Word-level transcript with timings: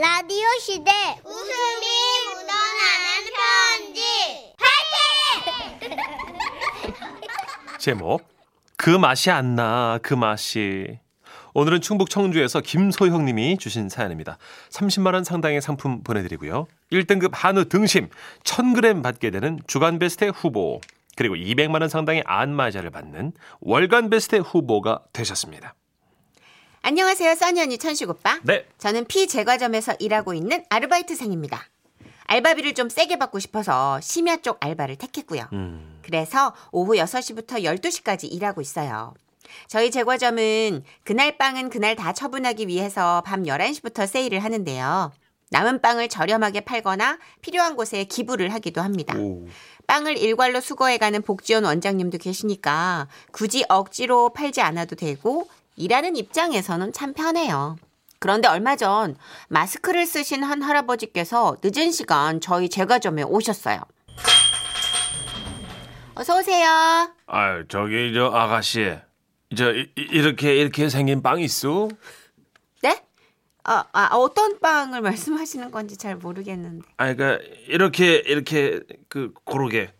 라디오 0.00 0.46
시대 0.60 0.92
웃음이 1.24 1.86
묻어나는 2.28 3.24
편지 3.34 4.00
제목 7.80 8.22
그 8.76 8.90
맛이 8.90 9.30
안 9.32 9.56
나 9.56 9.98
그 10.00 10.14
맛이 10.14 11.00
오늘은 11.54 11.80
충북 11.80 12.10
청주에서 12.10 12.60
김소형 12.60 13.24
님이 13.24 13.58
주신 13.58 13.88
사연입니다. 13.88 14.38
30만 14.70 15.14
원 15.14 15.24
상당의 15.24 15.60
상품 15.60 16.04
보내드리고요. 16.04 16.68
1등급 16.92 17.30
한우 17.32 17.64
등심 17.64 18.08
1000g 18.44 19.02
받게 19.02 19.32
되는 19.32 19.58
주간 19.66 19.98
베스트 19.98 20.26
후보 20.26 20.80
그리고 21.16 21.34
200만 21.34 21.80
원 21.80 21.88
상당의 21.88 22.22
안마자를 22.24 22.90
받는 22.90 23.32
월간 23.60 24.10
베스트 24.10 24.36
후보가 24.36 25.00
되셨습니다. 25.12 25.74
안녕하세요, 26.82 27.34
써니 27.34 27.60
언니 27.60 27.78
천식 27.78 28.08
오빠. 28.08 28.38
네. 28.44 28.64
저는 28.78 29.06
피 29.06 29.26
제과점에서 29.26 29.96
일하고 29.98 30.34
있는 30.34 30.64
아르바이트생입니다. 30.70 31.62
알바비를 32.26 32.74
좀 32.74 32.88
세게 32.88 33.18
받고 33.18 33.38
싶어서 33.38 34.00
심야 34.00 34.36
쪽 34.38 34.58
알바를 34.60 34.96
택했고요. 34.96 35.48
음, 35.52 35.98
그래서 36.02 36.54
오후 36.72 36.92
6시부터 36.94 37.62
12시까지 37.64 38.30
일하고 38.30 38.60
있어요. 38.60 39.14
저희 39.66 39.90
제과점은 39.90 40.84
그날 41.04 41.38
빵은 41.38 41.70
그날 41.70 41.96
다 41.96 42.12
처분하기 42.12 42.68
위해서 42.68 43.22
밤 43.24 43.44
11시부터 43.44 44.06
세일을 44.06 44.40
하는데요. 44.40 45.10
남은 45.50 45.80
빵을 45.80 46.08
저렴하게 46.10 46.60
팔거나 46.60 47.18
필요한 47.40 47.74
곳에 47.74 48.04
기부를 48.04 48.52
하기도 48.52 48.82
합니다. 48.82 49.16
오. 49.18 49.46
빵을 49.86 50.18
일괄로 50.18 50.60
수거해가는 50.60 51.22
복지원 51.22 51.64
원장님도 51.64 52.18
계시니까 52.18 53.08
굳이 53.32 53.64
억지로 53.70 54.34
팔지 54.34 54.60
않아도 54.60 54.96
되고 54.96 55.48
일하는 55.78 56.16
입장에서는 56.16 56.92
참 56.92 57.14
편해요. 57.14 57.76
그런데 58.18 58.48
얼마 58.48 58.74
전 58.74 59.16
마스크를 59.48 60.04
쓰신 60.04 60.42
한 60.42 60.60
할아버지께서 60.60 61.56
늦은 61.62 61.92
시간 61.92 62.40
저희 62.40 62.68
제과점에 62.68 63.22
오셨어요. 63.22 63.80
어서 66.16 66.36
오세요. 66.38 66.66
아 67.28 67.62
저기 67.68 68.12
저 68.12 68.26
아가씨 68.26 68.92
저 69.56 69.72
이- 69.72 69.88
이- 69.96 70.08
이렇게 70.10 70.56
이렇게 70.56 70.88
생긴 70.88 71.22
빵 71.22 71.40
있어? 71.40 71.88
네? 72.82 73.00
아, 73.62 73.84
아, 73.92 74.08
어떤 74.16 74.58
빵을 74.58 75.00
말씀하시는 75.46 75.70
건지 75.70 75.96
잘 75.96 76.16
모르겠는데. 76.16 76.88
아 76.96 77.14
그러니까 77.14 77.44
이렇게 77.68 78.16
이렇게 78.16 78.80
그 79.08 79.32
고르게 79.44 79.86
고르, 79.86 79.92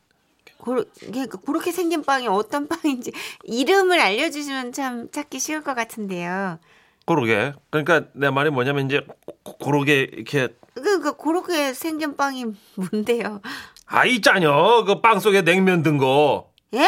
그러니까 0.65 1.39
그렇게 1.39 1.73
생긴 1.73 2.03
빵이 2.03 2.27
어떤 2.29 2.67
빵인지 2.69 3.13
이름을 3.45 4.01
알려주시면 4.01 4.73
참 4.73 5.11
찾기 5.11 5.39
쉬울 5.39 5.63
것 5.63 5.75
같은데요. 5.75 6.59
고르게 7.07 7.55
그러니까 7.71 8.05
내 8.13 8.29
말이 8.31 8.51
뭐냐면 8.51 8.87
이제 8.87 9.07
고- 9.43 9.57
고르게 9.57 10.03
이렇게 10.13 10.49
그, 10.75 11.01
그, 11.01 11.17
그렇게 11.17 11.73
생긴 11.73 12.17
빵이 12.17 12.45
뭔데요? 12.77 13.41
아 13.87 14.05
있잖여 14.05 14.85
그 14.87 15.01
빵 15.01 15.19
속에 15.19 15.43
냉면 15.43 15.83
든 15.83 15.97
거. 15.99 16.53
예? 16.75 16.87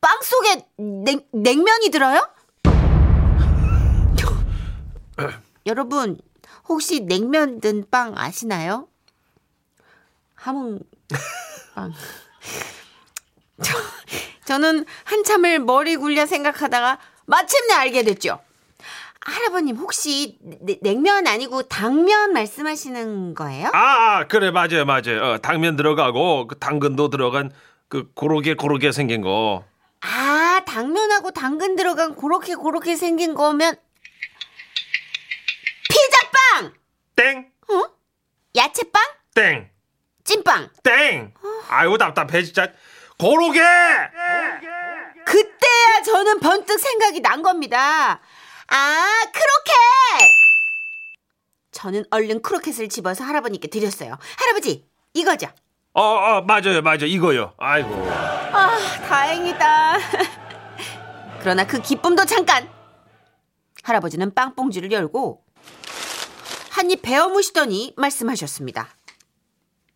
빵 0.00 0.20
속에 0.22 0.66
냉, 0.76 1.20
냉면이 1.32 1.90
들어요? 1.90 2.28
여러분, 5.66 6.18
혹시 6.68 7.00
냉면 7.00 7.60
든 7.60 7.84
빵 7.90 8.14
아시나요? 8.16 8.88
함흥 10.34 10.78
빵. 11.74 11.92
저, 13.62 13.72
저는 14.44 14.84
한참을 15.04 15.58
머리 15.60 15.96
굴려 15.96 16.26
생각하다가 16.26 16.98
마침내 17.26 17.74
알게 17.74 18.02
됐죠. 18.04 18.40
할아버님, 19.20 19.76
혹시 19.76 20.38
내- 20.40 20.78
냉면 20.82 21.26
아니고 21.26 21.62
당면 21.64 22.32
말씀하시는 22.32 23.34
거예요? 23.34 23.70
아, 23.72 24.18
아, 24.18 24.26
그래 24.28 24.50
맞아요 24.52 24.84
맞아요. 24.84 25.22
어, 25.22 25.38
당면 25.38 25.74
들어가고 25.74 26.46
그 26.46 26.58
당근도 26.58 27.10
들어간 27.10 27.50
그 27.88 28.10
고르게 28.14 28.54
고르게 28.54 28.92
생긴 28.92 29.22
거. 29.22 29.64
아, 30.00 30.60
당면하고 30.64 31.32
당근 31.32 31.74
들어간 31.74 32.14
그렇게 32.14 32.54
그렇게 32.54 32.94
생긴 32.94 33.34
거면 33.34 33.74
피자빵, 35.88 36.72
땡, 37.16 37.50
야채빵, 38.54 39.02
땡, 39.34 39.70
찐빵. 40.26 40.68
땡. 40.82 41.32
아이고 41.68 41.96
답답해 41.98 42.42
진짜. 42.42 42.68
고르게. 43.18 43.60
그때야 45.24 46.02
저는 46.04 46.40
번뜩 46.40 46.78
생각이 46.78 47.20
난 47.20 47.42
겁니다. 47.42 48.20
아, 48.68 49.20
크로켓! 49.32 50.30
저는 51.72 52.04
얼른 52.10 52.42
크로켓을 52.42 52.88
집어서 52.88 53.24
할아버님께 53.24 53.68
드렸어요. 53.68 54.16
할아버지, 54.38 54.86
이거죠? 55.14 55.48
어, 55.92 56.02
어 56.02 56.42
맞아요 56.42 56.82
맞아요 56.82 57.06
이거요. 57.06 57.54
아이고. 57.58 57.88
아, 58.10 58.76
다행이다. 59.08 59.98
그러나 61.40 61.66
그 61.66 61.80
기쁨도 61.80 62.24
잠깐. 62.24 62.68
할아버지는 63.82 64.34
빵봉지를 64.34 64.90
열고 64.92 65.42
한 66.70 66.90
입 66.90 67.02
베어 67.02 67.28
무시더니 67.28 67.94
말씀하셨습니다. 67.96 68.95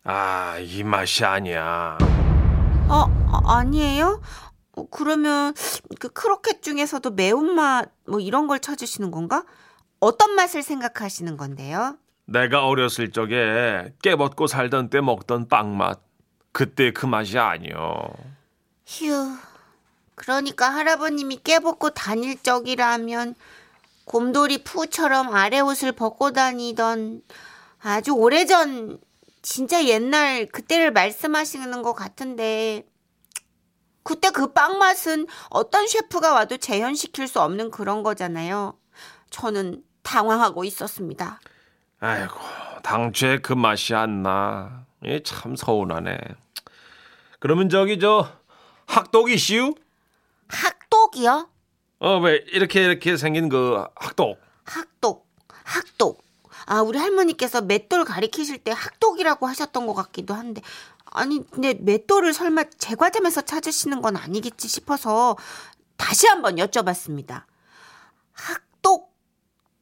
아 0.03 0.57
이 0.59 0.83
맛이 0.83 1.23
아니야. 1.25 1.97
어, 2.89 3.05
아, 3.31 3.57
아니에요? 3.59 4.21
어, 4.75 4.85
그러면 4.89 5.53
그 5.99 6.09
크로켓 6.09 6.61
중에서도 6.63 7.11
매운맛 7.11 7.91
뭐 8.07 8.19
이런 8.19 8.47
걸 8.47 8.59
찾으시는 8.59 9.11
건가? 9.11 9.43
어떤 9.99 10.31
맛을 10.35 10.63
생각하시는 10.63 11.37
건데요? 11.37 11.97
내가 12.25 12.65
어렸을 12.65 13.11
적에 13.11 13.93
깨벗고 14.01 14.47
살던 14.47 14.89
때 14.89 15.01
먹던 15.01 15.47
빵 15.47 15.77
맛. 15.77 15.99
그때 16.51 16.91
그 16.91 17.05
맛이 17.05 17.37
아니요. 17.37 18.01
휴. 18.85 19.37
그러니까 20.15 20.69
할아버님이 20.69 21.41
깨벗고 21.43 21.91
다닐 21.91 22.41
적이라면 22.41 23.35
곰돌이 24.05 24.63
푸처럼 24.63 25.33
아래 25.33 25.59
옷을 25.59 25.91
벗고 25.91 26.31
다니던 26.31 27.21
아주 27.81 28.11
오래전 28.13 28.99
진짜 29.41 29.85
옛날 29.85 30.45
그때를 30.45 30.91
말씀하시는 30.91 31.81
것 31.81 31.93
같은데 31.93 32.83
그때 34.03 34.29
그 34.31 34.53
빵 34.53 34.77
맛은 34.79 35.27
어떤 35.49 35.87
셰프가 35.87 36.33
와도 36.33 36.57
재현시킬 36.57 37.27
수 37.27 37.39
없는 37.41 37.71
그런 37.71 38.03
거잖아요. 38.03 38.77
저는 39.29 39.83
당황하고 40.03 40.63
있었습니다. 40.63 41.39
아이고 41.99 42.33
당최 42.83 43.39
그 43.39 43.53
맛이 43.53 43.93
안 43.93 44.23
나. 44.23 44.85
예, 45.05 45.21
참 45.23 45.55
서운하네. 45.55 46.17
그러면 47.39 47.69
저기 47.69 47.99
저 47.99 48.31
학독 48.87 49.29
이슈? 49.31 49.75
학독이요? 50.49 51.49
어 51.99 52.17
왜 52.19 52.43
이렇게 52.47 52.83
이렇게 52.83 53.15
생긴 53.17 53.47
그 53.49 53.83
학독? 53.95 54.39
학독, 54.65 55.27
학독. 55.63 56.23
아, 56.71 56.81
우리 56.81 56.97
할머니께서 56.97 57.59
맷돌 57.61 58.05
가리키실 58.05 58.59
때 58.59 58.71
학독이라고 58.71 59.45
하셨던 59.45 59.85
것 59.87 59.93
같기도 59.93 60.33
한데. 60.33 60.61
아니, 61.03 61.45
근데 61.51 61.73
맷돌을 61.77 62.31
설마 62.31 62.63
제 62.77 62.95
과점에서 62.95 63.41
찾으시는 63.41 64.01
건 64.01 64.15
아니겠지 64.15 64.69
싶어서 64.69 65.35
다시 65.97 66.27
한번 66.27 66.55
여쭤봤습니다. 66.55 67.43
학독, 68.31 69.13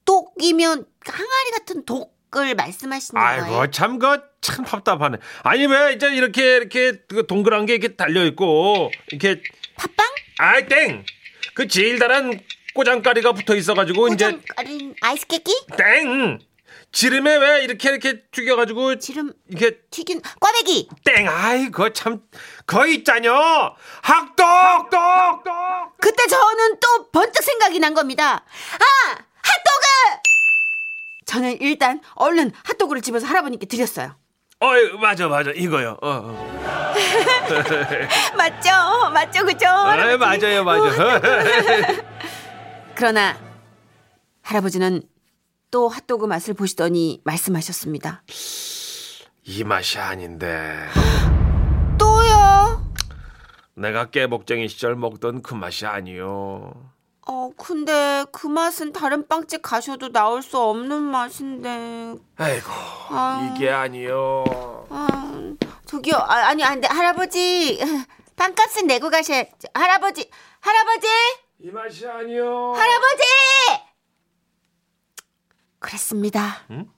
독이면 0.03 0.85
항아리 1.05 1.51
같은 1.59 1.85
독을 1.85 2.55
말씀하시는 2.55 3.21
거예요? 3.21 3.43
아이고 3.43 3.71
참 3.71 3.99
그 3.99 4.29
참 4.41 4.65
답답하네. 4.65 5.17
아니 5.43 5.67
왜 5.67 5.93
이제 5.93 6.07
이렇게 6.15 6.55
이렇게 6.55 6.93
그 7.07 7.27
동그란 7.27 7.67
게 7.67 7.75
이렇게 7.75 7.95
달려 7.97 8.25
있고 8.25 8.89
이렇게 9.11 9.43
팥빵? 9.75 10.07
아이 10.39 10.65
땡. 10.65 11.05
그 11.53 11.67
제일 11.67 11.99
달한 11.99 12.39
꼬장가리가 12.73 13.33
붙어 13.33 13.53
있어가지고 13.55 14.07
이제 14.07 14.31
꼬장가린 14.31 14.95
아이스 15.01 15.27
깨끼? 15.27 15.53
땡. 15.77 16.39
지름에 16.91 17.37
왜 17.37 17.63
이렇게 17.63 17.89
이렇게 17.89 18.21
튀겨가지고 18.31 18.97
지름 18.97 19.31
이렇게 19.47 19.77
튀긴 19.91 20.21
꽈배기! 20.39 20.89
땡. 21.05 21.27
아이 21.27 21.65
그거 21.65 21.89
참 21.93 22.21
거의 22.65 22.95
있잖여. 22.95 23.75
학독. 24.01 24.45
학독. 24.45 25.97
그때 26.01 26.25
저는 26.27 26.79
또 26.79 27.11
번뜩 27.11 27.43
생각이 27.43 27.79
난 27.79 27.93
겁니다. 27.93 28.33
아! 28.33 29.11
핫도그! 29.11 30.21
저는 31.25 31.61
일단 31.61 32.01
얼른 32.15 32.51
핫도그를 32.63 33.01
집어서 33.03 33.27
할아버님께 33.27 33.67
드렸어요. 33.67 34.15
어이 34.61 34.91
맞아 34.99 35.27
맞아 35.27 35.51
이거요. 35.51 35.97
어, 36.01 36.09
어. 36.09 36.59
맞죠? 38.35 39.09
맞죠? 39.13 39.45
그죠? 39.45 39.67
아이, 39.67 40.17
맞아요 40.17 40.63
맞아. 40.63 41.21
그러나 42.95 43.37
할아버지는 44.41 45.03
또 45.71 45.87
핫도그 45.87 46.25
맛을 46.25 46.53
보시더니 46.53 47.21
말씀하셨습니다. 47.23 48.23
이 49.43 49.63
맛이 49.63 49.97
아닌데. 49.99 50.87
또요? 51.97 52.83
내가 53.75 54.09
깨복쟁이 54.09 54.67
시절 54.67 54.95
먹던 54.95 55.41
그 55.41 55.53
맛이 55.53 55.85
아니요. 55.85 56.73
어, 57.27 57.51
근데 57.57 58.25
그 58.31 58.47
맛은 58.47 58.91
다른 58.91 59.27
빵집 59.27 59.61
가셔도 59.61 60.11
나올 60.11 60.41
수 60.41 60.57
없는 60.57 61.01
맛인데. 61.03 62.15
아이고 62.37 62.69
아. 63.09 63.53
이게 63.55 63.69
아니요. 63.69 64.43
아, 64.89 65.53
저기요, 65.85 66.15
아, 66.15 66.47
아니, 66.47 66.63
안 66.63 66.81
돼. 66.81 66.87
할아버지, 66.87 67.79
빵값은 68.35 68.87
내고 68.87 69.09
가셔야, 69.11 69.43
할아버지, 69.73 70.29
할아버지! 70.59 71.07
이 71.59 71.69
맛이 71.69 72.07
아니요. 72.07 72.73
할아버지! 72.73 73.23
그랬습니다. 75.79 76.57
응? 76.71 76.89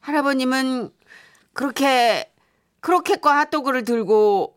할아버님은 0.00 0.90
그렇게, 1.52 2.32
크로켓과 2.80 3.36
핫도그를 3.38 3.84
들고 3.84 4.56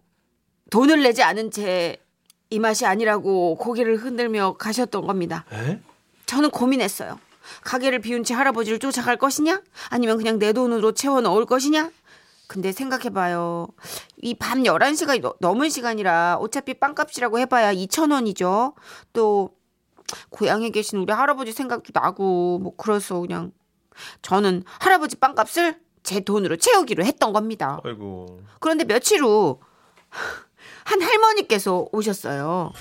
돈을 0.70 1.02
내지 1.04 1.24
않은 1.24 1.52
채 1.52 1.98
이 2.52 2.58
맛이 2.58 2.84
아니라고 2.84 3.58
고개를 3.58 3.98
흔들며 3.98 4.54
가셨던 4.58 5.06
겁니다. 5.06 5.46
에? 5.54 5.80
저는 6.26 6.50
고민했어요. 6.50 7.20
가게를 7.62 8.00
비운 8.00 8.24
채 8.24 8.34
할아버지를 8.34 8.80
쫓아갈 8.80 9.18
것이냐? 9.18 9.62
아니면 9.92 10.18
그냥 10.18 10.40
내 10.40 10.52
돈으로 10.52 10.94
채워 10.94 11.22
넣을 11.22 11.46
것이냐? 11.46 11.92
근데 12.48 12.72
생각해봐요. 12.72 13.68
이 14.24 14.34
밤 14.34 14.64
11시가 14.64 15.22
너- 15.22 15.36
넘은 15.42 15.70
시간이라 15.70 16.38
어차피 16.42 16.74
빵값이라고 16.74 17.38
해봐야 17.38 17.72
2,000원이죠. 17.76 18.74
또, 19.14 19.52
고향에 20.32 20.72
계신 20.72 20.98
우리 20.98 21.14
할아버지 21.14 21.52
생각도 21.52 21.92
나고, 21.94 22.58
뭐, 22.64 22.74
그래서 22.78 23.20
그냥 23.20 23.52
저는 24.22 24.64
할아버지 24.80 25.16
빵값을 25.18 25.80
제 26.04 26.20
돈으로 26.22 26.58
채우기로 26.58 27.04
했던 27.06 27.34
겁니다. 27.34 27.80
아이고. 27.84 28.42
그런데 28.60 28.84
며칠 28.86 29.22
후, 29.24 29.60
한 30.86 31.02
할머니께서 31.02 31.88
오셨어요. 31.92 32.72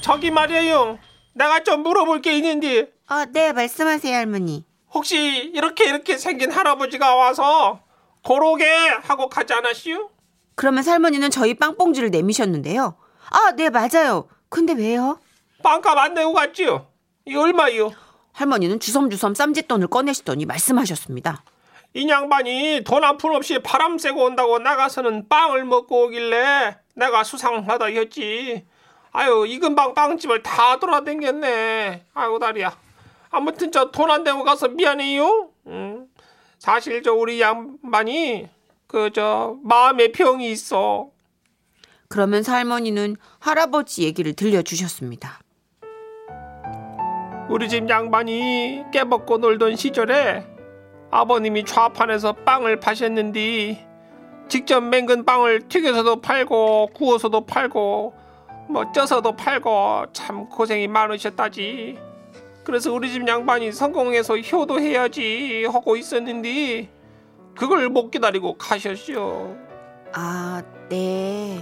저기 0.00 0.30
말이에요. 0.30 0.98
내가 1.34 1.62
좀 1.62 1.82
물어볼 1.82 2.22
게 2.22 2.36
있는데 2.36 2.92
아, 3.06 3.26
네, 3.26 3.52
말씀하세요, 3.52 4.14
할머니. 4.14 4.64
혹시 4.92 5.50
이렇게 5.54 5.88
이렇게 5.88 6.16
생긴 6.18 6.50
할아버지가 6.50 7.14
와서 7.16 7.80
고로게 8.24 8.66
하고 9.02 9.28
가지 9.28 9.52
않았시요? 9.52 10.10
그러면서 10.54 10.90
할머니는 10.92 11.30
저희 11.30 11.54
빵봉지를 11.54 12.10
내미셨는데요. 12.10 12.96
아, 13.30 13.52
네, 13.56 13.70
맞아요. 13.70 14.28
근데 14.48 14.72
왜요? 14.72 15.18
빵값 15.62 15.96
안 15.96 16.14
내고 16.14 16.32
갔지요? 16.32 16.86
이 17.26 17.34
얼마요? 17.36 17.90
할머니는 18.32 18.80
주섬주섬 18.80 19.34
쌈짓돈을 19.34 19.88
꺼내시더니 19.88 20.46
말씀하셨습니다. 20.46 21.44
이 21.94 22.08
양반이 22.08 22.82
돈 22.84 23.02
한 23.04 23.16
푼 23.18 23.34
없이 23.34 23.58
바람 23.60 23.98
쐬고 23.98 24.24
온다고 24.24 24.58
나가서는 24.58 25.28
빵을 25.28 25.64
먹고 25.64 26.04
오길래 26.06 26.76
내가 26.94 27.24
수상하다 27.24 27.86
했지. 27.86 28.64
아유 29.12 29.44
이 29.48 29.58
근방 29.58 29.94
빵집을 29.94 30.42
다 30.42 30.78
돌아다녔네. 30.78 32.06
아유 32.14 32.38
다리야. 32.40 32.76
아무튼 33.30 33.72
저 33.72 33.90
돈안 33.90 34.22
내고 34.24 34.44
가서 34.44 34.68
미안해요. 34.68 35.50
응. 35.66 36.06
사실 36.58 37.02
저 37.02 37.12
우리 37.12 37.40
양반이 37.40 38.48
그 38.86 39.10
저 39.12 39.56
마음의 39.64 40.12
병이 40.12 40.50
있어. 40.50 41.10
그러면서 42.08 42.52
할머니는 42.52 43.16
할아버지 43.38 44.02
얘기를 44.02 44.32
들려주셨습니다. 44.34 45.40
우리 47.50 47.68
집 47.68 47.90
양반이 47.90 48.84
깨먹고 48.92 49.38
놀던 49.38 49.74
시절에 49.74 50.46
아버님이 51.10 51.64
좌판에서 51.64 52.32
빵을 52.32 52.78
파셨는데 52.78 53.88
직접 54.46 54.80
맹근 54.80 55.24
빵을 55.24 55.66
튀겨서도 55.66 56.20
팔고 56.20 56.90
구워서도 56.94 57.46
팔고 57.46 58.14
뭐 58.68 58.92
쪄서도 58.92 59.34
팔고 59.34 60.06
참 60.12 60.48
고생이 60.48 60.86
많으셨다지. 60.86 61.98
그래서 62.62 62.92
우리 62.92 63.10
집 63.10 63.26
양반이 63.26 63.72
성공해서 63.72 64.38
효도해야지 64.38 65.64
하고 65.64 65.96
있었는데 65.96 66.88
그걸 67.56 67.88
못 67.88 68.12
기다리고 68.12 68.56
가셨죠. 68.58 69.56
아, 70.12 70.62
네. 70.88 71.58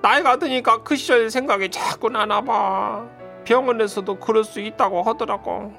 나이가 0.00 0.36
드니까 0.36 0.82
그 0.82 0.96
시절 0.96 1.28
생각이 1.28 1.70
자꾸 1.70 2.08
나나 2.08 2.40
봐. 2.40 3.19
병원에서도 3.44 4.18
그럴 4.20 4.44
수 4.44 4.60
있다고 4.60 5.02
하더라고. 5.02 5.72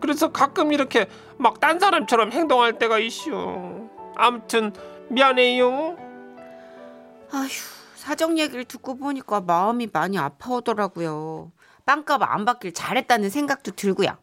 그래서 0.00 0.30
가끔 0.32 0.72
이렇게 0.72 1.06
막 1.38 1.60
딴 1.60 1.78
사람처럼 1.78 2.32
행동할 2.32 2.78
때가 2.78 2.98
있슈. 2.98 3.88
아무튼 4.16 4.72
미안해요. 5.08 5.96
아휴, 7.32 7.48
사정 7.94 8.38
얘기를 8.38 8.64
듣고 8.64 8.96
보니까 8.96 9.40
마음이 9.40 9.88
많이 9.92 10.18
아파오더라고요. 10.18 11.52
빵값 11.86 12.22
안 12.22 12.44
받길 12.44 12.72
잘했다는 12.72 13.30
생각도 13.30 13.72
들고요. 13.72 14.16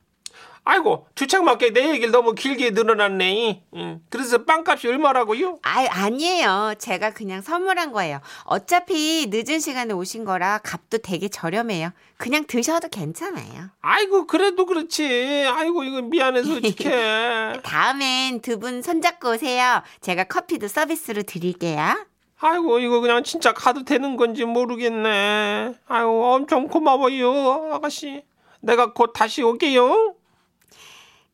아이고 0.63 1.07
주책맞게 1.15 1.73
내 1.73 1.89
얘기를 1.89 2.11
너무 2.11 2.35
길게 2.35 2.69
늘어났네. 2.71 3.63
응. 3.75 4.01
그래서 4.09 4.43
빵값이 4.45 4.87
얼마라고요? 4.87 5.57
아, 5.63 5.87
아니에요. 5.89 6.75
제가 6.77 7.11
그냥 7.11 7.41
선물한 7.41 7.91
거예요. 7.91 8.19
어차피 8.43 9.27
늦은 9.31 9.59
시간에 9.59 9.93
오신 9.93 10.23
거라 10.23 10.59
값도 10.59 10.99
되게 10.99 11.29
저렴해요. 11.29 11.89
그냥 12.17 12.45
드셔도 12.45 12.89
괜찮아요. 12.89 13.69
아이고 13.81 14.27
그래도 14.27 14.67
그렇지. 14.67 15.47
아이고 15.51 15.83
이거 15.83 16.01
미안해서 16.03 16.53
어떡해. 16.57 17.61
다음엔 17.63 18.41
두 18.41 18.59
분 18.59 18.83
손잡고 18.83 19.31
오세요. 19.31 19.81
제가 20.01 20.25
커피도 20.25 20.67
서비스로 20.67 21.23
드릴게요. 21.23 22.05
아이고 22.39 22.77
이거 22.79 22.99
그냥 23.01 23.23
진짜 23.23 23.51
가도 23.53 23.83
되는 23.83 24.15
건지 24.15 24.45
모르겠네. 24.45 25.73
아이고 25.87 26.33
엄청 26.33 26.67
고마워요 26.67 27.73
아가씨. 27.73 28.23
내가 28.59 28.93
곧 28.93 29.13
다시 29.13 29.41
올게요. 29.41 30.13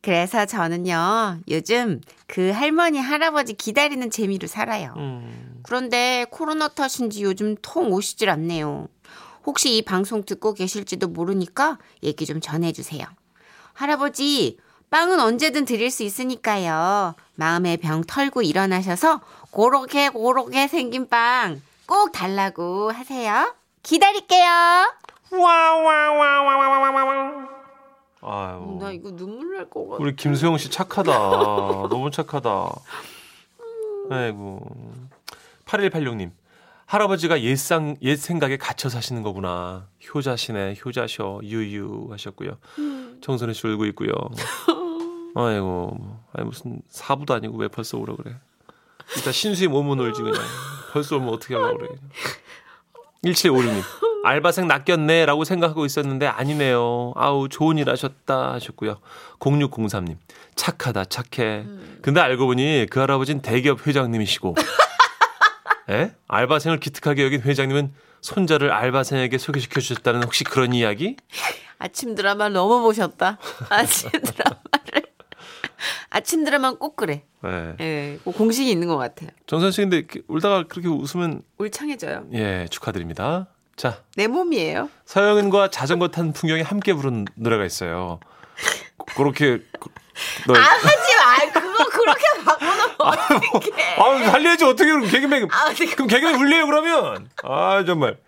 그래서 0.00 0.46
저는요, 0.46 1.40
요즘 1.48 2.00
그 2.26 2.50
할머니, 2.50 3.00
할아버지 3.00 3.54
기다리는 3.54 4.10
재미로 4.10 4.46
살아요. 4.46 4.94
음. 4.96 5.60
그런데 5.62 6.26
코로나 6.30 6.68
탓인지 6.68 7.22
요즘 7.22 7.56
통 7.62 7.92
오시질 7.92 8.30
않네요. 8.30 8.88
혹시 9.44 9.76
이 9.76 9.82
방송 9.82 10.24
듣고 10.24 10.54
계실지도 10.54 11.08
모르니까 11.08 11.78
얘기 12.02 12.26
좀 12.26 12.40
전해주세요. 12.40 13.06
할아버지, 13.72 14.58
빵은 14.90 15.20
언제든 15.20 15.64
드릴 15.64 15.90
수 15.90 16.02
있으니까요. 16.02 17.14
마음의 17.34 17.78
병 17.78 18.04
털고 18.04 18.42
일어나셔서 18.42 19.20
고로게 19.50 20.10
고로게 20.10 20.68
생긴 20.68 21.08
빵 21.08 21.60
꼭 21.88 22.12
달라고 22.12 22.92
하세요. 22.92 23.56
기다릴게요. 23.82 24.46
와와와와와와와. 25.32 27.57
아유. 28.20 28.78
나 28.80 28.90
이거 28.90 29.10
눈물 29.14 29.56
날 29.56 29.68
것 29.70 29.86
같아. 29.88 30.02
우리 30.02 30.14
김수영 30.16 30.58
씨 30.58 30.70
착하다. 30.70 31.12
너무 31.88 32.10
착하다. 32.10 32.70
아이고. 34.10 34.66
8186님. 35.66 36.30
할아버지가 36.86 37.42
옛상, 37.42 37.96
옛 38.00 38.16
생각에 38.16 38.56
갇혀 38.56 38.88
사시는 38.88 39.22
거구나. 39.22 39.86
효자시네, 40.14 40.76
효자셔, 40.84 41.40
유유 41.42 42.08
하셨고요. 42.10 42.56
정선혜 43.20 43.52
씨 43.52 43.66
울고 43.66 43.84
있고요. 43.86 44.10
아이고, 45.36 45.98
아니 46.32 46.46
무슨 46.46 46.80
사부도 46.88 47.34
아니고 47.34 47.58
왜 47.58 47.68
벌써 47.68 47.98
오라 47.98 48.16
그래. 48.16 48.34
일단 49.16 49.32
신수의 49.34 49.68
몸은 49.68 49.98
울지 50.00 50.22
그냥. 50.22 50.42
벌써 50.92 51.16
오면 51.16 51.28
어떻게 51.28 51.54
하려고 51.54 51.76
그래. 51.78 51.90
1756님. 53.24 53.82
알바생 54.28 54.68
낚였네 54.68 55.24
라고 55.24 55.44
생각하고 55.44 55.86
있었는데 55.86 56.26
아니네요. 56.26 57.12
아우 57.16 57.48
좋은 57.48 57.78
일 57.78 57.88
하셨다 57.88 58.52
하셨고요. 58.52 58.98
0603님. 59.38 60.16
착하다 60.54 61.06
착해. 61.06 61.64
근데 62.02 62.20
알고 62.20 62.46
보니 62.46 62.86
그 62.90 63.00
할아버지는 63.00 63.40
대기업 63.40 63.86
회장님이시고 63.86 64.54
에? 65.90 66.12
알바생을 66.28 66.78
기특하게 66.78 67.24
여긴 67.24 67.40
회장님은 67.40 67.94
손자를 68.20 68.70
알바생에게 68.70 69.38
소개시켜 69.38 69.80
주셨다는 69.80 70.22
혹시 70.24 70.44
그런 70.44 70.74
이야기? 70.74 71.16
아침 71.78 72.14
드라마 72.14 72.50
너무 72.50 72.82
보셨다. 72.82 73.38
아침 73.70 74.10
드라마를. 74.20 75.02
아침 76.10 76.44
드라마는 76.44 76.78
꼭 76.78 76.96
그래. 76.96 77.22
네. 77.42 77.76
예, 77.80 78.18
꼭 78.24 78.32
공식이 78.36 78.70
있는 78.70 78.88
것 78.88 78.98
같아요. 78.98 79.30
정선 79.46 79.70
씨 79.70 79.80
근데 79.80 80.04
울다가 80.26 80.64
그렇게 80.64 80.88
웃으면 80.88 81.40
울창해져요. 81.56 82.26
예 82.34 82.66
축하드립니다. 82.68 83.46
자 83.78 84.02
내 84.16 84.26
몸이에요. 84.26 84.90
서영은과 85.06 85.70
자전거 85.70 86.08
탄 86.08 86.32
풍경이 86.32 86.62
함께 86.62 86.92
부른 86.92 87.24
노래가 87.36 87.64
있어요. 87.64 88.18
그렇게 89.16 89.60
너 90.46 90.54
아, 90.54 90.58
하지 90.60 91.16
마. 91.16 91.60
그거 91.60 91.84
그렇게 91.88 92.22
바꿔놓으면 92.44 92.96
어떡해. 92.98 93.94
아, 93.96 94.30
살려야지 94.32 94.64
어떻게 94.64 94.90
그럼 94.90 95.08
개그맨 95.08 95.48
아, 95.52 95.72
네. 95.72 95.86
그럼 95.94 96.08
개그맨 96.08 96.34
울려요 96.34 96.66
그러면 96.66 97.30
아 97.44 97.84
정말 97.86 98.18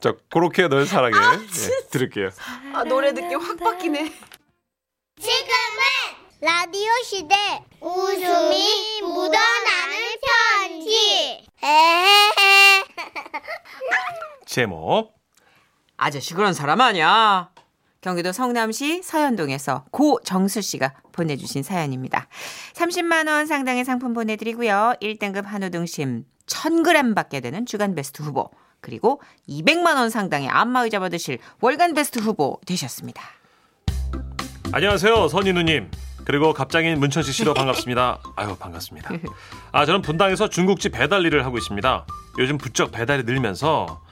자 0.00 0.12
그렇게 0.30 0.68
널 0.68 0.86
사랑해 0.86 1.16
예, 1.16 1.88
들을게요 1.90 2.28
아, 2.74 2.84
노래 2.84 3.12
느낌 3.12 3.40
확 3.40 3.58
바뀌네. 3.58 4.12
지금은 5.20 5.82
라디오 6.40 6.92
시대 7.04 7.34
웃음이 7.80 9.00
묻어나는 9.02 10.16
편지. 10.22 11.46
에헤헤. 11.62 12.84
제목 14.58 15.14
아저씨 15.96 16.34
그런 16.34 16.52
사람 16.52 16.80
아니야. 16.80 17.50
경기도 18.00 18.32
성남시 18.32 19.04
서현동에서 19.04 19.84
고정수 19.92 20.62
씨가 20.62 20.94
보내주신 21.12 21.62
사연입니다. 21.62 22.26
30만 22.74 23.28
원 23.28 23.46
상당의 23.46 23.84
상품 23.84 24.14
보내드리고요. 24.14 24.94
1등급 25.00 25.44
한우 25.44 25.70
등심 25.70 26.24
1000g 26.46 27.14
받게 27.14 27.38
되는 27.38 27.66
주간 27.66 27.94
베스트 27.94 28.20
후보 28.20 28.50
그리고 28.80 29.22
200만 29.48 29.94
원 29.94 30.10
상당의 30.10 30.48
안마의자 30.48 30.98
받으실 30.98 31.38
월간 31.60 31.94
베스트 31.94 32.18
후보 32.18 32.58
되셨습니다. 32.66 33.22
안녕하세요, 34.72 35.28
선인우님. 35.28 35.88
그리고 36.24 36.52
갑장인 36.52 36.98
문천식 36.98 37.32
씨도 37.32 37.54
반갑습니다. 37.54 38.18
아유, 38.34 38.56
반갑습니다. 38.56 39.10
아, 39.70 39.86
저는 39.86 40.02
분당에서 40.02 40.48
중국집 40.48 40.92
배달 40.92 41.24
일을 41.24 41.44
하고 41.46 41.58
있습니다. 41.58 42.06
요즘 42.38 42.58
부쩍 42.58 42.90
배달이 42.90 43.22
늘면서 43.22 44.02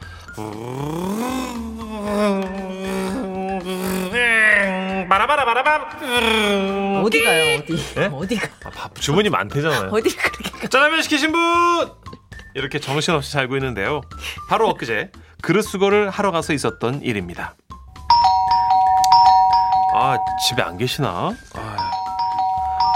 바라바라바라밤 5.08 7.02
어디 7.04 7.22
가요 7.24 7.58
어디? 7.58 7.76
네? 7.94 8.06
어디가? 8.06 8.48
아, 8.64 8.70
밥 8.70 8.94
주문이 8.96 9.30
많대잖아요. 9.30 9.90
어디 9.92 10.14
그렇게 10.16 10.50
가? 10.50 10.68
짜장면 10.68 11.02
시키신 11.02 11.32
분 11.32 11.90
이렇게 12.54 12.78
정신없이 12.80 13.30
살고 13.32 13.56
있는데요. 13.56 14.00
바로 14.48 14.68
엊그제 14.70 15.12
그릇 15.42 15.62
수거를 15.62 16.10
하러 16.10 16.30
가서 16.32 16.52
있었던 16.52 17.02
일입니다. 17.02 17.54
아 19.94 20.18
집에 20.48 20.62
안 20.62 20.76
계시나? 20.76 21.32
아, 21.54 21.75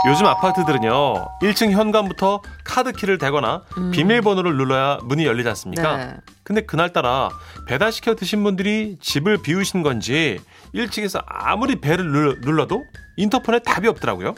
요즘 0.06 0.24
아파트들은요 0.26 1.14
1층 1.42 1.72
현관부터 1.72 2.40
카드키를 2.64 3.18
대거나 3.18 3.62
비밀번호를 3.92 4.56
눌러야 4.56 4.98
문이 5.02 5.26
열리지 5.26 5.48
않습니까? 5.50 5.96
네. 5.98 6.16
근데 6.42 6.62
그날따라 6.62 7.28
배달시켜 7.66 8.14
드신 8.14 8.42
분들이 8.42 8.96
집을 9.00 9.42
비우신 9.42 9.82
건지 9.82 10.40
1층에서 10.74 11.22
아무리 11.26 11.80
배를 11.80 12.06
눌러- 12.10 12.40
눌러 12.40 12.66
도 12.66 12.82
인터폰에 13.16 13.58
답이 13.60 13.88
없더라고요. 13.88 14.34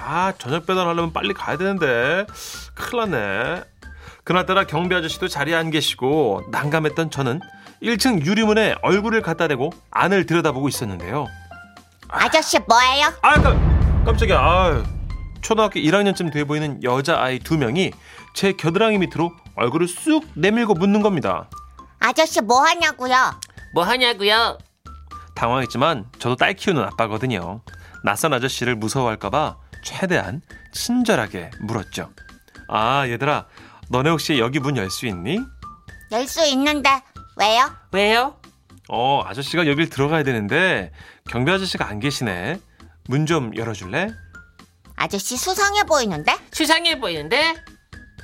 아 0.00 0.32
저녁 0.38 0.66
배달하려면 0.66 1.12
빨리 1.12 1.32
가야 1.32 1.56
되는데 1.56 2.26
큰일 2.74 3.10
났네. 3.10 3.62
그날따라 4.24 4.64
경비 4.64 4.94
아저씨도 4.94 5.28
자리에 5.28 5.54
안 5.54 5.70
계시고 5.70 6.42
난감했던 6.50 7.10
저는 7.10 7.40
1층 7.82 8.24
유리문에 8.26 8.74
얼굴을 8.82 9.22
갖다 9.22 9.46
대고 9.46 9.70
안을 9.92 10.26
들여다보고 10.26 10.68
있었는데요. 10.68 11.26
아저씨 12.08 12.58
뭐예요? 12.66 13.12
아 13.22 13.40
깜, 13.40 13.77
깜짝이야. 14.08 14.38
아, 14.40 14.82
초등학교 15.42 15.78
1학년쯤 15.80 16.32
돼 16.32 16.44
보이는 16.44 16.82
여자아이 16.82 17.38
두 17.40 17.58
명이 17.58 17.92
제 18.34 18.52
겨드랑이 18.52 18.96
밑으로 18.96 19.32
얼굴을 19.54 19.86
쑥 19.86 20.24
내밀고 20.34 20.72
묻는 20.72 21.02
겁니다. 21.02 21.50
아저씨 21.98 22.40
뭐 22.40 22.62
하냐고요? 22.62 23.14
뭐 23.74 23.84
하냐고요? 23.84 24.56
당황했지만 25.34 26.06
저도 26.18 26.36
딸 26.36 26.54
키우는 26.54 26.82
아빠거든요. 26.84 27.60
낯선 28.02 28.32
아저씨를 28.32 28.76
무서워할까봐 28.76 29.56
최대한 29.84 30.40
친절하게 30.72 31.50
물었죠. 31.60 32.08
아 32.68 33.06
얘들아 33.06 33.46
너네 33.90 34.08
혹시 34.10 34.38
여기 34.38 34.58
문 34.58 34.76
열 34.78 34.90
수 34.90 35.06
있니? 35.06 35.38
열 36.12 36.26
수 36.26 36.44
있는데 36.46 36.88
왜요? 37.36 37.70
왜요? 37.92 38.36
어 38.88 39.22
아저씨가 39.26 39.66
여길 39.66 39.90
들어가야 39.90 40.22
되는데 40.22 40.92
경비 41.28 41.52
아저씨가 41.52 41.86
안 41.86 42.00
계시네. 42.00 42.58
문 43.08 43.26
좀 43.26 43.56
열어줄래? 43.56 44.12
아저씨 44.96 45.36
수상해 45.36 45.84
보이는데? 45.84 46.36
수상해 46.52 47.00
보이는데? 47.00 47.54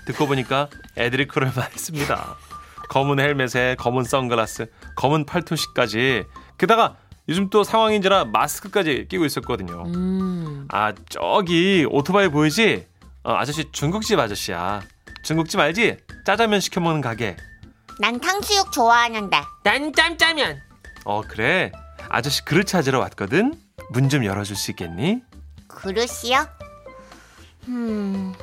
듣고 0.07 0.27
보니까 0.27 0.69
애들이 0.99 1.27
그럴 1.27 1.51
만했습니다. 1.57 2.37
검은 2.91 3.19
헬멧에 3.19 3.77
검은 3.79 4.05
선글라스, 4.05 4.67
검은 4.97 5.25
팔토시까지 5.25 6.25
게다가 6.59 6.97
요즘 7.31 7.49
또 7.49 7.65
상황인지라 7.65 8.27
마스크까지 8.27 9.07
끼고 9.09 9.25
있었거든요. 9.25 9.85
음. 9.87 10.69
아 10.71 10.93
저기 11.09 11.87
오토바이 11.91 12.29
보이지? 12.29 12.87
어, 13.23 13.33
아저씨 13.35 13.65
중국집 13.73 14.19
아저씨야. 14.19 14.83
중국집 15.25 15.59
알지? 15.59 15.97
짜장면 16.27 16.61
시켜 16.61 16.81
먹는 16.83 17.01
가게. 17.01 17.37
난 18.01 18.21
탕수육 18.21 18.71
좋아하는데. 18.73 19.41
난 19.63 19.93
짬짜면. 19.95 20.61
어 21.07 21.23
그래. 21.23 21.73
아저씨 22.11 22.45
그릇 22.45 22.65
찾으러 22.67 22.99
왔거든. 23.01 23.55
문 23.91 24.09
좀 24.09 24.25
열어줄 24.25 24.57
수 24.57 24.71
있겠니? 24.73 25.23
그릇이요? 25.69 26.47
음, 27.69 28.35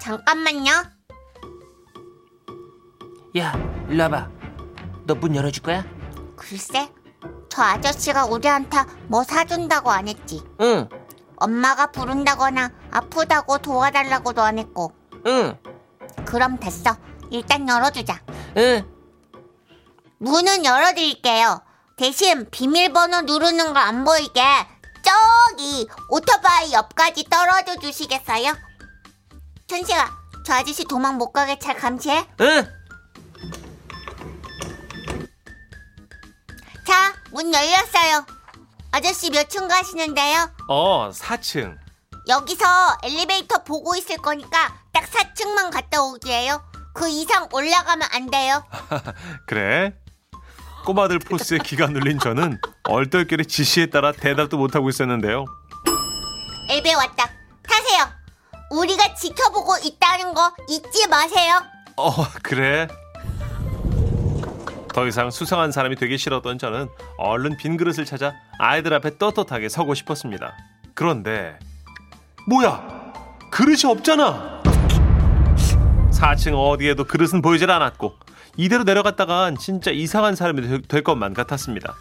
잠깐만요. 0.00 0.70
야, 3.38 3.52
일로 3.88 4.04
와봐. 4.04 4.28
너 5.06 5.14
문 5.14 5.34
열어줄 5.34 5.62
거야? 5.62 5.84
글쎄, 6.36 6.90
저 7.48 7.62
아저씨가 7.62 8.26
우리한테 8.26 8.78
뭐 9.08 9.22
사준다고 9.24 9.90
안 9.90 10.08
했지. 10.08 10.42
응, 10.60 10.88
엄마가 11.36 11.90
부른다거나 11.90 12.70
아프다고 12.90 13.58
도와달라고도 13.58 14.42
안 14.42 14.58
했고. 14.58 14.92
응, 15.26 15.56
그럼 16.24 16.58
됐어. 16.58 16.96
일단 17.30 17.68
열어주자. 17.68 18.20
응. 18.56 18.84
문은 20.18 20.64
열어드릴게요. 20.64 21.62
대신 21.96 22.48
비밀번호 22.50 23.22
누르는 23.22 23.72
거안 23.72 24.04
보이게 24.04 24.42
저기 25.50 25.88
오토바이 26.08 26.72
옆까지 26.72 27.24
떨어져 27.24 27.76
주시겠어요? 27.80 28.52
천식아, 29.66 30.10
저 30.46 30.54
아저씨 30.54 30.84
도망 30.84 31.16
못 31.16 31.32
가게 31.32 31.58
잘 31.58 31.74
감시해. 31.76 32.24
응. 32.40 32.68
자, 36.86 37.14
문 37.32 37.52
열렸어요. 37.52 38.24
아저씨 38.92 39.30
몇 39.30 39.48
층 39.48 39.66
가시는데요? 39.66 40.50
어 40.68 41.10
4층. 41.10 41.76
여기서 42.28 42.64
엘리베이터 43.02 43.64
보고 43.64 43.96
있을 43.96 44.18
거니까 44.18 44.74
딱 44.92 45.04
4층만 45.04 45.72
갔다 45.72 46.00
오게요. 46.02 46.62
그 46.94 47.08
이상 47.08 47.48
올라가면 47.52 48.08
안 48.12 48.30
돼요. 48.30 48.64
그래? 49.46 49.94
꼬마들 50.84 51.18
포스에 51.18 51.58
기가 51.58 51.86
눌린 51.88 52.18
저는 52.20 52.60
얼떨결에 52.90 53.44
지시에 53.44 53.86
따라 53.86 54.10
대답도 54.12 54.58
못하고 54.58 54.88
있었는데요. 54.88 55.44
엘베 56.68 56.92
왔다. 56.94 57.30
타세요. 57.62 58.04
우리가 58.70 59.14
지켜보고 59.14 59.74
있다는 59.84 60.34
거 60.34 60.52
잊지 60.68 61.06
마세요. 61.08 61.62
어, 61.96 62.12
그래. 62.42 62.88
더 64.92 65.06
이상 65.06 65.30
수상한 65.30 65.70
사람이 65.70 65.94
되기 65.96 66.18
싫었던 66.18 66.58
저는 66.58 66.88
얼른 67.16 67.56
빈 67.58 67.76
그릇을 67.76 68.04
찾아 68.04 68.34
아이들 68.58 68.92
앞에 68.94 69.18
떳떳하게 69.18 69.68
서고 69.68 69.94
싶었습니다. 69.94 70.56
그런데 70.94 71.56
뭐야? 72.48 73.12
그릇이 73.52 73.82
없잖아. 73.86 74.62
4층 76.12 76.54
어디에도 76.54 77.04
그릇은 77.04 77.40
보이질 77.40 77.70
않았고 77.70 78.14
이대로 78.56 78.82
내려갔다간 78.82 79.56
진짜 79.58 79.92
이상한 79.92 80.34
사람이 80.34 80.62
될- 80.62 80.82
될 80.82 81.04
것만 81.04 81.34
같았습니다. 81.34 81.94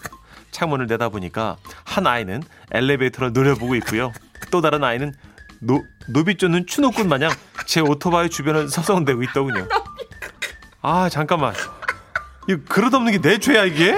창문을 0.52 0.88
내다보니까 0.88 1.58
한 1.84 2.08
아이는 2.08 2.42
엘리베이터를 2.72 3.34
노려보고 3.34 3.76
있고요. 3.76 4.12
또 4.52 4.62
다른 4.62 4.84
아이는 4.84 5.14
노, 5.60 5.84
노비 6.08 6.36
쫓는 6.38 6.66
추노꾼 6.68 7.08
마냥 7.10 7.32
제 7.66 7.82
오토바이 7.82 8.30
주변을 8.30 8.70
서성대고 8.70 9.24
있더군요. 9.24 9.68
아 10.82 11.10
잠깐만 11.10 11.54
이 12.48 12.56
그릇 12.56 12.94
없는 12.94 13.12
게 13.12 13.20
내 13.22 13.38
죄야 13.38 13.66
이게? 13.66 13.98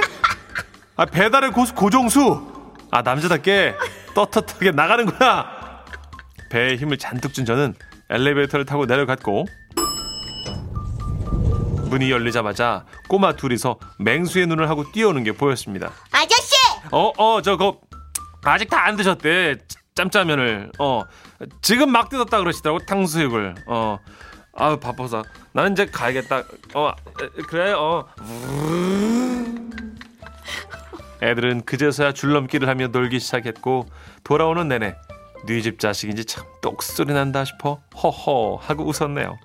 아 0.95 1.05
배달의 1.05 1.51
고수 1.51 1.73
고정수 1.75 2.65
아 2.91 3.01
남자답게 3.01 3.75
떳떳하게 4.15 4.71
나가는 4.71 5.05
거야 5.05 5.45
배에 6.49 6.75
힘을 6.75 6.97
잔뜩 6.97 7.33
준 7.33 7.45
저는 7.45 7.75
엘리베이터를 8.09 8.65
타고 8.65 8.85
내려갔고 8.85 9.45
문이 11.89 12.09
열리자마자 12.11 12.85
꼬마 13.07 13.33
둘이서 13.35 13.77
맹수의 13.99 14.47
눈을 14.47 14.69
하고 14.69 14.89
뛰어오는 14.91 15.23
게 15.23 15.31
보였습니다 15.33 15.91
아저씨! 16.11 16.40
어 16.91 17.11
어 17.17 17.41
저거 17.41 17.79
아직 18.43 18.69
다 18.69 18.85
안 18.85 18.95
드셨대. 18.95 19.57
짬짜면을. 19.95 20.71
어 20.79 21.03
지금 21.61 21.91
막 21.91 22.09
뜯었다 22.09 22.39
그러시더라고 22.39 22.79
탕수육을. 22.85 23.55
어. 23.67 23.97
아유 24.55 24.77
바빠서. 24.79 25.23
나는 25.53 25.73
이제 25.73 25.85
가야겠다. 25.85 26.43
어 26.73 26.93
에, 27.21 27.27
그래 27.47 27.73
어. 27.73 28.07
애들은 31.21 31.65
그제서야 31.65 32.13
줄넘기를 32.13 32.67
하며 32.67 32.87
놀기 32.87 33.19
시작했고 33.19 33.85
돌아오는 34.23 34.67
내내 34.67 34.95
네집 35.45 35.79
자식인지 35.79 36.25
참 36.25 36.43
똑소리 36.61 37.13
난다 37.13 37.45
싶어 37.45 37.79
허허 38.01 38.57
하고 38.61 38.85
웃었네요. 38.85 39.37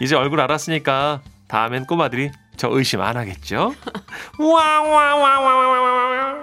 이제 0.00 0.16
얼굴 0.16 0.40
알았으니까 0.40 1.20
다음엔 1.48 1.86
꼬마들이 1.86 2.30
저 2.56 2.68
의심 2.70 3.00
안 3.02 3.16
하겠죠? 3.16 3.74
와와와와와와 4.38 6.41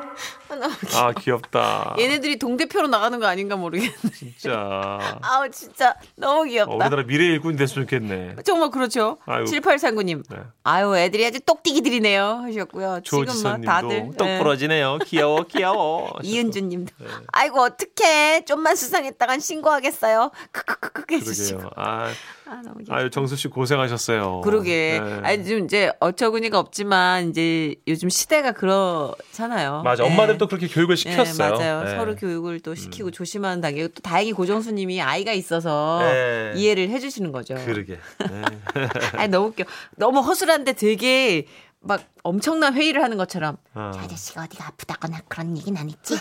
아 0.96 1.12
귀엽다. 1.14 1.96
얘네들이 2.00 2.40
동대표로 2.40 2.88
나가는 2.88 3.20
거 3.20 3.28
아닌가 3.28 3.56
모르겠네. 3.56 3.94
진짜. 4.18 5.00
아우 5.22 5.50
진짜 5.52 5.96
너무 6.16 6.42
어, 6.42 6.44
귀엽다. 6.44 6.72
우리나라 6.74 7.04
미래 7.04 7.26
일꾼 7.26 7.56
됐으면 7.56 7.88
좋겠네. 7.88 8.36
정말 8.44 8.72
그렇죠. 8.72 9.18
아유. 9.26 9.46
7839님. 9.46 10.24
네. 10.30 10.38
아유 10.64 10.96
애들이 10.98 11.26
아주 11.26 11.40
똑띠기들이네요 11.40 12.42
하셨고요. 12.44 13.02
지금 13.04 13.26
막 13.44 13.62
다들 13.62 14.12
똑 14.18 14.26
네. 14.26 14.38
부러지네요. 14.40 15.00
귀여워 15.06 15.44
귀여워. 15.44 16.06
하셨고. 16.18 16.22
이은주님도 16.24 16.94
네. 16.98 17.08
아이고 17.32 17.62
어떡해 17.62 18.46
좀만 18.46 18.76
수상했다간 18.76 19.40
신고하겠어요. 19.40 20.32
크크크크 20.52 21.16
해주시고 21.16 21.60
그러게요. 21.60 21.72
아, 21.76 22.10
아 22.50 22.62
너무 22.64 22.80
귀여워. 22.84 23.00
아유 23.00 23.10
정수 23.12 23.36
씨 23.36 23.48
고생하셨어요. 23.48 24.42
그러게. 24.42 25.00
네. 25.04 25.20
아니 25.24 25.46
좀 25.46 25.66
이제 25.66 25.92
어처구니가 26.00 26.58
없지만 26.58 27.30
이제 27.30 27.76
요즘 27.88 28.10
시대가 28.10 28.54
그렇잖아요. 28.54 29.84
맞아. 29.84 30.04
네. 30.04 30.10
엄마들도 30.10 30.48
그렇게 30.48 30.68
교육을 30.68 30.98
시켰어요. 30.98 31.24
네, 31.26 31.38
맞아요. 31.38 31.84
네. 31.84 31.96
서로 31.96 32.16
교육을 32.16 32.62
또 32.62 32.74
시키고 32.74 33.12
조심하는 33.12 33.62
단계. 33.62 33.88
또 33.88 34.02
다행히 34.02 34.32
고정수 34.32 34.72
님이 34.72 35.00
아이가 35.02 35.32
있어서 35.32 36.00
네. 36.02 36.54
이해를 36.56 36.90
해 36.90 37.00
주시는 37.00 37.32
거죠. 37.32 37.56
그러게. 37.66 38.00
네. 38.20 38.42
아니 39.14 39.30
너무 39.30 39.50
웃겨. 39.50 39.66
너무 39.96 40.22
허술한데 40.22 40.74
되게 40.74 41.46
막 41.82 42.02
엄청난 42.24 42.74
회의를 42.74 43.02
하는 43.04 43.18
것처럼 43.18 43.58
어. 43.74 43.92
저 43.94 44.00
아저씨가 44.02 44.44
어디가 44.44 44.68
아프다거나 44.68 45.22
그런 45.28 45.58
얘기는 45.58 45.80
안 45.80 45.90
했지? 45.90 46.16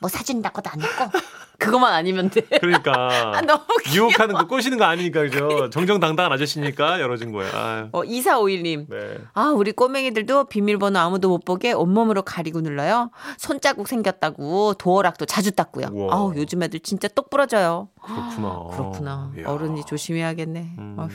뭐 0.00 0.08
사준다고도 0.08 0.70
안 0.70 0.80
했고. 0.80 1.04
그것만 1.58 1.92
아니면 1.92 2.28
돼. 2.28 2.40
그러니까 2.60 2.92
아, 3.36 3.40
너무 3.42 3.62
귀여워. 3.84 4.08
유혹하는 4.08 4.34
거 4.34 4.48
꼬시는 4.48 4.78
거 4.78 4.84
아니니까 4.84 5.20
그죠. 5.22 5.70
정정당당한 5.70 6.32
아저씨니까 6.32 7.00
열어준 7.00 7.30
거예요. 7.30 7.52
아유. 7.54 7.88
어, 7.92 8.02
2451님. 8.02 8.86
네. 8.90 9.18
아, 9.34 9.50
우리 9.50 9.70
꼬맹이들도 9.70 10.46
비밀번호 10.46 10.98
아무도 10.98 11.28
못 11.28 11.44
보게 11.44 11.72
온몸으로 11.72 12.22
가리고 12.22 12.62
눌러요. 12.62 13.12
손자국 13.38 13.86
생겼다고 13.86 14.74
도어락도 14.74 15.26
자주 15.26 15.52
닦고요. 15.52 15.86
우와. 15.92 16.14
아우, 16.16 16.32
요즘 16.34 16.64
애들 16.64 16.80
진짜 16.80 17.06
똑 17.06 17.30
부러져요. 17.30 17.90
그렇구나. 18.02 18.64
그렇구나. 18.74 19.32
이야. 19.38 19.48
어른이 19.48 19.84
조심해야겠네. 19.84 20.74
음. 20.78 20.96
어휴. 20.98 21.10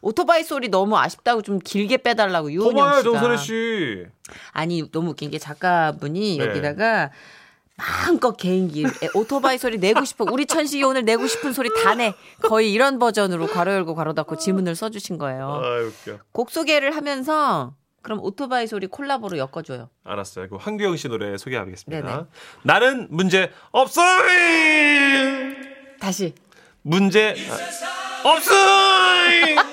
오토바이 0.00 0.44
소리 0.44 0.68
너무 0.68 0.96
아쉽다고 0.98 1.42
좀 1.42 1.58
길게 1.58 1.98
빼달라고 1.98 2.52
유은영 2.52 2.88
씨가. 2.98 3.02
정선혜 3.02 3.36
씨. 3.36 4.04
아니 4.52 4.90
너무 4.90 5.10
웃긴 5.10 5.30
게 5.30 5.38
작가분이 5.38 6.38
네. 6.38 6.44
여기다가 6.46 7.10
마음껏 7.76 8.36
개인기 8.36 8.84
에, 8.84 9.08
오토바이 9.14 9.58
소리 9.58 9.78
내고 9.78 10.04
싶어 10.04 10.24
우리 10.30 10.46
천식이 10.46 10.84
오늘 10.84 11.04
내고 11.04 11.26
싶은 11.26 11.52
소리 11.52 11.68
다 11.82 11.94
내 11.96 12.14
거의 12.42 12.72
이런 12.72 12.98
버전으로 13.00 13.48
괄호 13.48 13.72
열고 13.72 13.96
괄호 13.96 14.12
닫고 14.14 14.36
지문을 14.38 14.76
써주신 14.76 15.18
거예요 15.18 15.60
아유 15.64 15.86
웃겨. 16.04 16.18
곡 16.30 16.50
소개를 16.52 16.94
하면서 16.94 17.74
그럼 18.02 18.20
오토바이 18.22 18.68
소리 18.68 18.86
콜라보로 18.86 19.38
엮어줘요 19.38 19.88
알았어요. 20.04 20.48
그 20.50 20.56
황규영 20.56 20.96
씨 20.96 21.08
노래 21.08 21.36
소개하겠습니다. 21.36 22.06
네네. 22.06 22.22
나는 22.62 23.08
문제 23.10 23.50
없어요. 23.72 24.22
다시 25.98 26.32
문제 26.82 27.34
없어요. 28.24 29.63